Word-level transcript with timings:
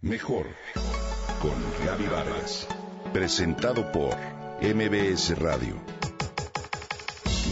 Mejor 0.00 0.46
con 1.42 1.50
Gaby 1.84 2.06
Vargas. 2.06 2.68
Presentado 3.12 3.90
por 3.90 4.14
MBS 4.62 5.36
Radio. 5.36 5.74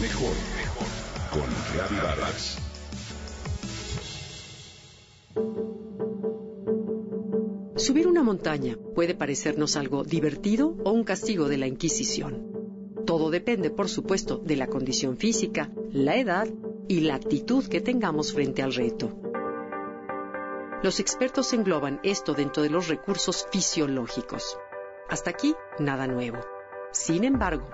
Mejor 0.01 0.33
con 1.29 1.43
Gaby 1.77 1.95
Vargas. 2.01 2.57
Subir 7.75 8.07
una 8.07 8.23
montaña 8.23 8.77
puede 8.95 9.13
parecernos 9.13 9.75
algo 9.75 10.05
divertido 10.05 10.73
o 10.85 10.91
un 10.91 11.03
castigo 11.03 11.49
de 11.49 11.57
la 11.57 11.67
Inquisición. 11.67 12.47
Todo 13.05 13.29
depende, 13.29 13.71
por 13.71 13.89
supuesto, 13.89 14.37
de 14.37 14.55
la 14.55 14.67
condición 14.67 15.17
física, 15.17 15.69
la 15.91 16.15
edad 16.15 16.47
y 16.87 17.01
la 17.01 17.15
actitud 17.15 17.65
que 17.67 17.81
tengamos 17.81 18.31
frente 18.31 18.63
al 18.63 18.73
reto. 18.73 19.26
Los 20.83 20.99
expertos 20.99 21.53
engloban 21.53 21.99
esto 22.03 22.33
dentro 22.33 22.61
de 22.61 22.69
los 22.69 22.87
recursos 22.87 23.47
fisiológicos. 23.51 24.59
Hasta 25.09 25.31
aquí, 25.31 25.55
nada 25.79 26.05
nuevo. 26.05 26.37
Sin 26.91 27.23
embargo, 27.23 27.67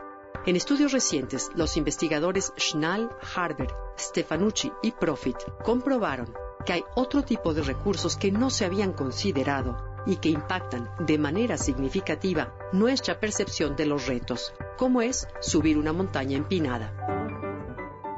en 0.45 0.55
estudios 0.55 0.94
recientes, 0.94 1.52
los 1.53 1.75
investigadores 1.75 2.53
Schnall, 2.58 3.09
Harber, 3.35 3.67
Stefanucci 3.99 4.71
y 4.81 4.91
Profit 4.91 5.35
comprobaron 5.63 6.34
que 6.66 6.73
hay 6.73 6.84
otro 6.95 7.23
tipo 7.23 7.53
de 7.53 7.63
recursos 7.63 8.16
que 8.16 8.31
no 8.31 8.49
se 8.49 8.63
habían 8.63 8.94
considerado 8.94 9.77
y 10.05 10.16
que 10.16 10.30
impactan 10.30 10.89
de 10.99 11.17
manera 11.17 11.58
significativa 11.58 12.55
nuestra 12.72 13.20
percepción 13.20 13.75
de 13.75 13.85
los 13.85 14.08
retos, 14.08 14.53
como 14.77 15.02
es 15.02 15.27
subir 15.41 15.77
una 15.77 15.91
montaña 15.91 16.38
empinada. 16.38 16.94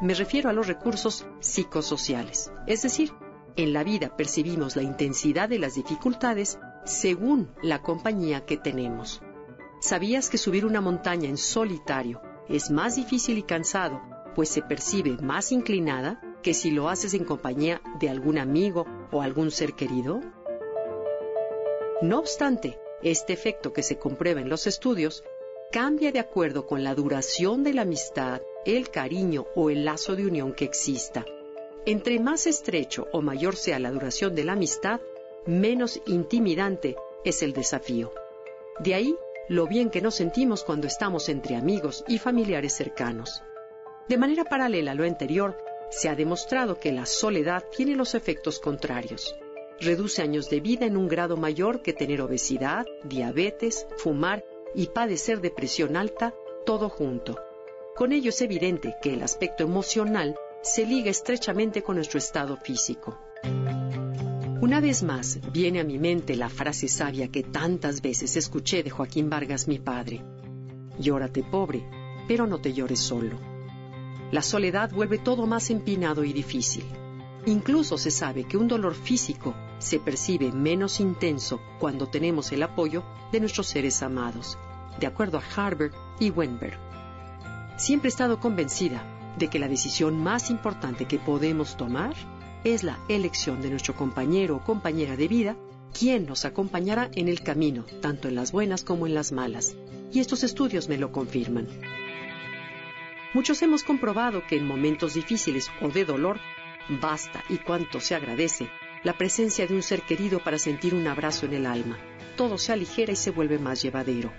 Me 0.02 0.14
refiero 0.14 0.50
a 0.50 0.54
los 0.54 0.68
recursos 0.68 1.26
psicosociales, 1.40 2.52
es 2.68 2.84
decir, 2.84 3.14
en 3.56 3.74
la 3.74 3.84
vida 3.84 4.16
percibimos 4.16 4.76
la 4.76 4.84
intensidad 4.84 5.48
de 5.50 5.60
las 5.60 5.76
dificultades 5.76 6.60
según 6.86 7.52
la 7.62 7.82
compañía 7.82 8.46
que 8.46 8.58
tenemos. 8.58 9.22
¿Sabías 9.80 10.30
que 10.30 10.38
subir 10.38 10.66
una 10.66 10.82
montaña 10.82 11.30
en 11.30 11.38
solitario 11.38 12.22
es 12.50 12.70
más 12.70 12.96
difícil 12.96 13.38
y 13.38 13.44
cansado, 13.44 14.02
pues 14.36 14.50
se 14.50 14.62
percibe 14.62 15.18
más 15.22 15.52
inclinada 15.52 16.22
que 16.42 16.54
si 16.54 16.72
lo 16.72 16.90
haces 16.90 17.14
en 17.14 17.24
compañía 17.24 17.82
de 18.00 18.10
algún 18.10 18.38
amigo 18.38 18.86
o 19.12 19.22
algún 19.22 19.52
ser 19.52 19.74
querido? 19.74 20.22
No 22.02 22.20
obstante, 22.20 22.78
este 23.02 23.34
efecto 23.34 23.74
que 23.74 23.84
se 23.84 23.98
comprueba 23.98 24.42
en 24.42 24.50
los 24.50 24.68
estudios 24.68 25.24
cambia 25.72 26.12
de 26.12 26.20
acuerdo 26.20 26.68
con 26.68 26.84
la 26.84 26.94
duración 26.94 27.64
de 27.64 27.74
la 27.74 27.84
amistad, 27.84 28.42
el 28.66 28.90
cariño 28.90 29.46
o 29.56 29.70
el 29.70 29.86
lazo 29.86 30.16
de 30.16 30.26
unión 30.26 30.54
que 30.54 30.66
exista. 30.66 31.26
Entre 31.88 32.20
más 32.20 32.48
estrecho 32.48 33.08
o 33.12 33.22
mayor 33.22 33.56
sea 33.56 33.78
la 33.78 33.92
duración 33.92 34.34
de 34.34 34.44
la 34.44 34.54
amistad, 34.54 35.02
menos 35.46 36.02
intimidante 36.08 36.96
es 37.24 37.44
el 37.44 37.54
desafío. 37.54 38.12
De 38.80 38.96
ahí 38.96 39.16
lo 39.50 39.68
bien 39.68 39.92
que 39.92 40.02
nos 40.02 40.16
sentimos 40.16 40.64
cuando 40.64 40.88
estamos 40.88 41.30
entre 41.30 41.56
amigos 41.56 42.04
y 42.08 42.18
familiares 42.18 42.74
cercanos. 42.74 43.44
De 44.10 44.18
manera 44.18 44.46
paralela 44.46 44.92
a 44.92 44.96
lo 44.96 45.04
anterior, 45.04 45.56
se 45.92 46.10
ha 46.10 46.16
demostrado 46.16 46.80
que 46.80 46.92
la 46.92 47.06
soledad 47.06 47.64
tiene 47.76 47.96
los 47.96 48.16
efectos 48.16 48.60
contrarios. 48.60 49.36
Reduce 49.80 50.24
años 50.24 50.50
de 50.50 50.62
vida 50.62 50.88
en 50.88 50.98
un 50.98 51.08
grado 51.08 51.38
mayor 51.38 51.84
que 51.84 51.94
tener 51.94 52.22
obesidad, 52.22 52.88
diabetes, 53.04 53.86
fumar 53.98 54.44
y 54.74 54.88
padecer 54.88 55.40
depresión 55.40 55.96
alta, 55.96 56.34
todo 56.66 56.90
junto. 56.90 57.40
Con 57.96 58.12
ello 58.12 58.30
es 58.30 58.42
evidente 58.42 58.96
que 59.04 59.14
el 59.14 59.22
aspecto 59.22 59.64
emocional 59.64 60.36
se 60.66 60.84
liga 60.84 61.12
estrechamente 61.12 61.84
con 61.84 61.96
nuestro 61.96 62.18
estado 62.18 62.58
físico. 62.58 63.20
Una 64.62 64.80
vez 64.80 65.04
más 65.04 65.40
viene 65.52 65.80
a 65.80 65.84
mi 65.84 66.00
mente 66.00 66.36
la 66.36 66.50
frase 66.50 66.88
sabia 66.88 67.28
que 67.28 67.44
tantas 67.44 68.02
veces 68.02 68.36
escuché 68.36 68.82
de 68.82 68.90
Joaquín 68.90 69.30
Vargas, 69.30 69.68
mi 69.68 69.78
padre. 69.78 70.26
Llórate 70.98 71.44
pobre, 71.44 71.88
pero 72.28 72.48
no 72.48 72.60
te 72.60 72.74
llores 72.74 73.00
solo. 73.00 73.38
La 74.32 74.42
soledad 74.42 74.90
vuelve 74.92 75.20
todo 75.20 75.46
más 75.46 75.70
empinado 75.70 76.24
y 76.24 76.34
difícil. 76.34 76.84
Incluso 77.46 78.00
se 78.00 78.10
sabe 78.10 78.46
que 78.46 78.58
un 78.58 78.68
dolor 78.68 78.96
físico 78.96 79.54
se 79.78 80.00
percibe 80.00 80.52
menos 80.52 81.00
intenso 81.00 81.62
cuando 81.80 82.08
tenemos 82.08 82.52
el 82.52 82.64
apoyo 82.64 83.04
de 83.32 83.40
nuestros 83.40 83.68
seres 83.68 84.02
amados, 84.02 84.58
de 85.00 85.06
acuerdo 85.06 85.38
a 85.38 85.44
Harvard 85.56 85.92
y 86.20 86.32
Wenberg. 86.32 86.80
Siempre 87.78 88.08
he 88.08 88.10
estado 88.10 88.40
convencida 88.40 89.15
de 89.38 89.48
que 89.48 89.60
la 89.60 89.68
decisión 89.68 90.18
más 90.18 90.50
importante 90.50 91.06
que 91.06 91.20
podemos 91.20 91.78
tomar 91.78 92.14
es 92.64 92.84
la 92.84 93.00
elección 93.10 93.62
de 93.62 93.70
nuestro 93.70 93.96
compañero 93.96 94.56
o 94.56 94.64
compañera 94.64 95.16
de 95.16 95.28
vida, 95.28 95.56
quien 95.98 96.26
nos 96.26 96.46
acompañará 96.46 97.10
en 97.16 97.28
el 97.28 97.42
camino, 97.42 97.86
tanto 98.02 98.28
en 98.28 98.36
las 98.36 98.52
buenas 98.52 98.84
como 98.84 99.08
en 99.08 99.14
las 99.14 99.32
malas. 99.32 99.76
Y 100.12 100.20
estos 100.20 100.44
estudios 100.44 100.90
me 100.90 100.98
lo 100.98 101.12
confirman. 101.12 101.68
Muchos 103.34 103.62
hemos 103.62 103.84
comprobado 103.84 104.44
que 104.48 104.56
en 104.56 104.66
momentos 104.66 105.14
difíciles 105.14 105.70
o 105.82 105.90
de 105.90 106.06
dolor, 106.06 106.40
basta 107.02 107.44
y 107.50 107.58
cuanto 107.58 108.00
se 108.00 108.16
agradece 108.16 108.70
la 109.04 109.14
presencia 109.14 109.68
de 109.68 109.76
un 109.76 109.84
ser 109.84 110.02
querido 110.02 110.40
para 110.40 110.58
sentir 110.58 110.96
un 110.96 111.06
abrazo 111.06 111.46
en 111.46 111.54
el 111.54 111.66
alma. 111.68 111.98
Todo 112.36 112.58
se 112.58 112.74
aligera 112.74 113.14
y 113.14 113.16
se 113.16 113.30
vuelve 113.30 113.60
más 113.60 113.82
llevadero. 113.82 114.32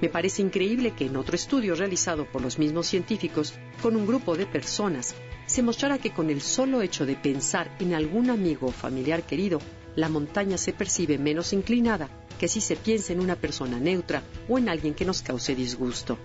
Me 0.00 0.08
parece 0.08 0.42
increíble 0.42 0.92
que 0.92 1.06
en 1.06 1.16
otro 1.16 1.36
estudio 1.36 1.74
realizado 1.74 2.26
por 2.26 2.42
los 2.42 2.58
mismos 2.58 2.86
científicos 2.86 3.54
con 3.80 3.94
un 3.96 4.06
grupo 4.06 4.36
de 4.36 4.46
personas 4.46 5.14
se 5.46 5.62
mostrara 5.62 5.98
que 5.98 6.12
con 6.12 6.30
el 6.30 6.40
solo 6.40 6.82
hecho 6.82 7.06
de 7.06 7.16
pensar 7.16 7.74
en 7.78 7.94
algún 7.94 8.30
amigo 8.30 8.68
o 8.68 8.72
familiar 8.72 9.24
querido, 9.24 9.60
la 9.94 10.08
montaña 10.08 10.56
se 10.56 10.72
percibe 10.72 11.18
menos 11.18 11.52
inclinada 11.52 12.08
que 12.38 12.48
si 12.48 12.60
se 12.60 12.76
piensa 12.76 13.12
en 13.12 13.20
una 13.20 13.36
persona 13.36 13.78
neutra 13.78 14.22
o 14.48 14.58
en 14.58 14.68
alguien 14.68 14.94
que 14.94 15.04
nos 15.04 15.22
cause 15.22 15.54
disgusto. 15.54 16.18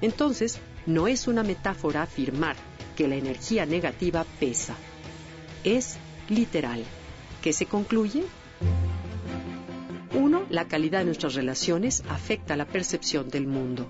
Entonces, 0.00 0.58
no 0.86 1.08
es 1.08 1.28
una 1.28 1.42
metáfora 1.42 2.02
afirmar 2.02 2.56
que 2.96 3.08
la 3.08 3.16
energía 3.16 3.64
negativa 3.64 4.26
pesa. 4.38 4.74
Es 5.62 5.96
literal. 6.28 6.84
¿Qué 7.42 7.52
se 7.52 7.66
concluye? 7.66 8.24
Uno, 10.14 10.44
la 10.48 10.68
calidad 10.68 11.00
de 11.00 11.06
nuestras 11.06 11.34
relaciones 11.34 12.04
afecta 12.08 12.56
la 12.56 12.66
percepción 12.66 13.28
del 13.28 13.48
mundo. 13.48 13.88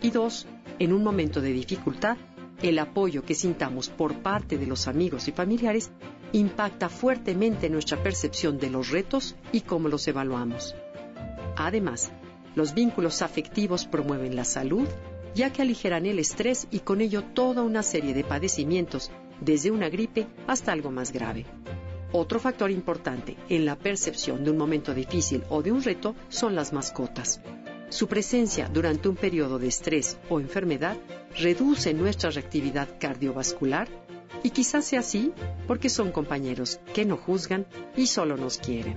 Y 0.00 0.10
dos, 0.10 0.46
en 0.78 0.92
un 0.92 1.04
momento 1.04 1.42
de 1.42 1.52
dificultad, 1.52 2.16
el 2.62 2.78
apoyo 2.78 3.22
que 3.22 3.34
sintamos 3.34 3.90
por 3.90 4.22
parte 4.22 4.56
de 4.56 4.66
los 4.66 4.88
amigos 4.88 5.28
y 5.28 5.32
familiares 5.32 5.90
impacta 6.32 6.88
fuertemente 6.88 7.68
nuestra 7.68 8.02
percepción 8.02 8.58
de 8.58 8.70
los 8.70 8.90
retos 8.90 9.36
y 9.52 9.60
cómo 9.60 9.88
los 9.88 10.08
evaluamos. 10.08 10.74
Además, 11.56 12.10
los 12.54 12.72
vínculos 12.72 13.20
afectivos 13.20 13.84
promueven 13.84 14.34
la 14.34 14.44
salud, 14.44 14.88
ya 15.34 15.52
que 15.52 15.60
aligeran 15.60 16.06
el 16.06 16.18
estrés 16.18 16.66
y 16.70 16.80
con 16.80 17.02
ello 17.02 17.22
toda 17.22 17.62
una 17.62 17.82
serie 17.82 18.14
de 18.14 18.24
padecimientos, 18.24 19.10
desde 19.42 19.70
una 19.70 19.90
gripe 19.90 20.26
hasta 20.46 20.72
algo 20.72 20.90
más 20.90 21.12
grave. 21.12 21.44
Otro 22.12 22.38
factor 22.38 22.70
importante 22.70 23.36
en 23.48 23.64
la 23.64 23.76
percepción 23.76 24.44
de 24.44 24.50
un 24.50 24.56
momento 24.56 24.94
difícil 24.94 25.42
o 25.48 25.62
de 25.62 25.72
un 25.72 25.82
reto 25.82 26.14
son 26.28 26.54
las 26.54 26.72
mascotas. 26.72 27.40
Su 27.88 28.08
presencia 28.08 28.68
durante 28.68 29.08
un 29.08 29.16
periodo 29.16 29.58
de 29.58 29.68
estrés 29.68 30.18
o 30.28 30.40
enfermedad 30.40 30.96
reduce 31.38 31.94
nuestra 31.94 32.30
reactividad 32.30 32.88
cardiovascular 32.98 33.88
y 34.42 34.50
quizás 34.50 34.84
sea 34.84 35.00
así 35.00 35.32
porque 35.66 35.88
son 35.88 36.12
compañeros 36.12 36.80
que 36.94 37.04
no 37.04 37.16
juzgan 37.16 37.66
y 37.96 38.06
solo 38.06 38.36
nos 38.36 38.58
quieren. 38.58 38.96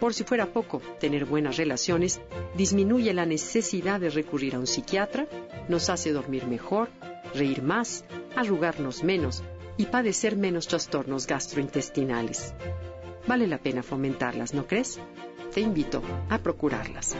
Por 0.00 0.12
si 0.12 0.24
fuera 0.24 0.46
poco, 0.46 0.82
tener 0.98 1.24
buenas 1.24 1.56
relaciones 1.56 2.20
disminuye 2.56 3.12
la 3.14 3.26
necesidad 3.26 4.00
de 4.00 4.10
recurrir 4.10 4.54
a 4.54 4.58
un 4.58 4.66
psiquiatra, 4.66 5.26
nos 5.68 5.88
hace 5.88 6.12
dormir 6.12 6.46
mejor, 6.46 6.88
reír 7.32 7.62
más, 7.62 8.04
arrugarnos 8.36 9.02
menos 9.04 9.42
y 9.76 9.86
padecer 9.86 10.36
menos 10.36 10.66
trastornos 10.66 11.26
gastrointestinales. 11.26 12.54
Vale 13.26 13.46
la 13.46 13.58
pena 13.58 13.82
fomentarlas, 13.82 14.54
¿no 14.54 14.66
crees? 14.66 14.98
Te 15.52 15.60
invito 15.60 16.02
a 16.28 16.38
procurarlas. 16.38 17.16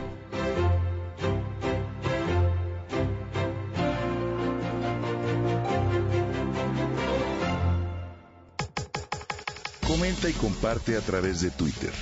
Comenta 9.87 10.29
y 10.29 10.33
comparte 10.33 10.97
a 10.97 11.01
través 11.01 11.41
de 11.41 11.51
Twitter. 11.51 11.93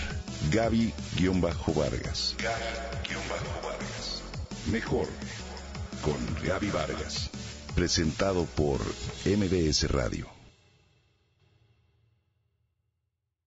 Gaby-Vargas. 0.51 2.35
Gaby-Vargas. 2.39 4.23
Mejor 4.71 5.09
con 6.03 6.17
Gaby 6.45 6.71
Vargas. 6.71 7.31
Presentado 7.75 8.45
por 8.45 8.81
MBS 9.25 9.91
Radio. 9.91 10.42